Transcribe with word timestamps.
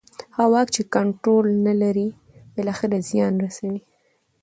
هغه 0.35 0.45
واک 0.53 0.67
چې 0.75 0.81
کنټرول 0.95 1.45
نه 1.67 1.73
لري 1.81 2.09
بالاخره 2.53 2.97
زیان 3.09 3.33
رسوي 3.43 3.79